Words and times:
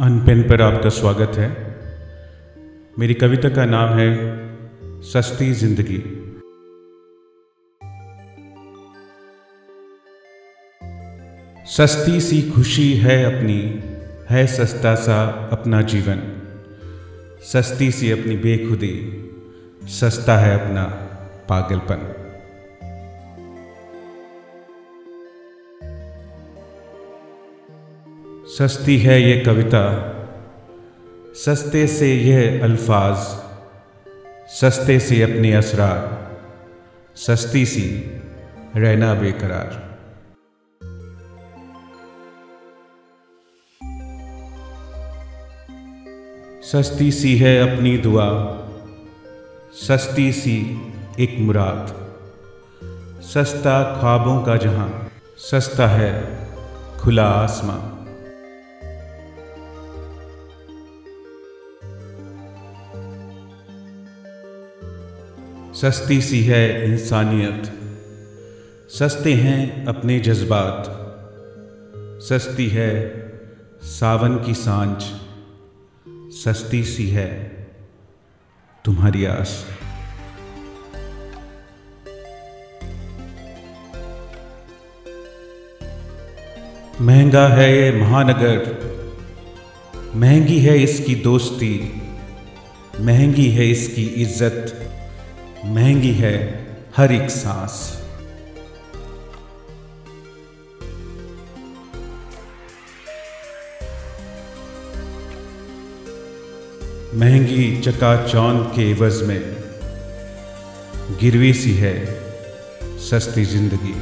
अनपेन 0.00 0.42
पर 0.42 0.62
आपका 0.62 0.88
स्वागत 0.88 1.32
है। 1.36 1.48
मेरी 2.98 3.14
कविता 3.14 3.48
का 3.48 3.64
नाम 3.64 3.88
है 3.88 4.08
सस्ती 5.02 5.52
ज़िंदगी। 5.52 5.98
सस्ती 11.66 12.20
सी 12.20 12.50
खुशी 12.50 12.92
है 12.94 13.24
अपनी, 13.24 13.82
है 14.30 14.46
सस्ता 14.46 14.94
सा 14.94 15.48
अपना 15.52 15.82
जीवन। 15.82 16.22
सस्ती 17.52 17.90
सी 17.90 18.10
अपनी 18.10 18.36
बेखुदी, 18.36 18.96
सस्ता 19.88 20.36
है 20.36 20.66
अपना 20.66 20.84
पागलपन। 21.48 22.21
सस्ती 28.46 28.98
है 28.98 29.22
ये 29.22 29.40
कविता। 29.40 29.82
सस्ते 31.34 31.86
से 31.86 32.14
यह 32.14 32.64
अल्फाज, 32.64 33.16
सस्ते 34.50 35.00
से 35.00 35.22
अपने 35.22 35.52
असरार, 35.52 36.32
सस्ती 37.16 37.66
सी 37.66 38.10
रहना 38.76 39.14
बेकरार। 39.14 39.98
सस्ती 46.62 47.12
सी 47.12 47.36
है 47.36 47.76
अपनी 47.76 47.96
दुआ, 47.96 48.28
सस्ती 49.74 50.32
सी 50.32 50.58
एक 51.20 51.36
मुराद। 51.38 51.94
सस्ता 53.22 54.00
ख्वाबों 54.00 54.42
का 54.42 54.56
जहाँ, 54.56 55.08
सस्ता 55.38 55.86
है 55.86 56.38
खुला 56.98 57.26
आसमां। 57.26 58.01
सस्ती 65.74 66.20
सी 66.20 66.40
है 66.40 66.84
इंसानियत। 66.84 67.62
सस्ते 68.90 69.32
हैं 69.34 69.86
अपने 69.86 70.18
जज्बात। 70.20 70.88
सस्ती 72.22 72.68
है 72.68 72.90
सावन 73.82 74.36
की 74.36 74.54
साँझ। 74.54 75.02
सस्ती 76.34 76.82
सी 76.84 77.06
है 77.08 77.28
तुम्हारी 78.84 79.24
आस। 79.24 79.64
महँगा 87.00 87.46
है 87.48 87.72
ये 87.76 87.90
महानगर। 87.92 88.60
महँगी 90.16 90.58
है 90.58 90.78
इसकी 90.82 91.14
दोस्ती। 91.14 91.74
महँगी 93.00 93.48
है 93.50 93.70
इसकी 93.70 94.04
इज़्ज़त। 94.22 94.78
महँगी 95.64 96.12
है 96.12 96.36
हर 96.96 97.12
एक 97.12 97.30
सांस। 97.30 97.74
महँगी 107.14 107.80
चकाचौंध 107.80 108.66
के 108.76 108.90
एवज 108.90 109.22
में 109.22 109.40
गिरवी 111.20 111.52
सी 111.52 111.72
है 111.74 111.94
सस्ती 113.10 113.44
ज़िंदगी। 113.44 113.94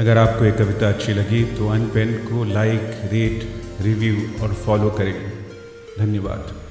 अगर 0.00 0.18
आपको 0.18 0.44
ये 0.44 0.52
कविता 0.52 0.88
अच्छी 0.88 1.12
लगी 1.12 1.42
तो 1.56 1.68
अनपेन 1.68 2.12
को 2.24 2.44
लाइक 2.44 2.80
रेट 3.12 3.48
रिव्यू 3.80 4.42
और 4.42 4.54
फॉलो 4.54 4.90
करें। 4.90 5.14
धन्यवाद। 5.98 6.65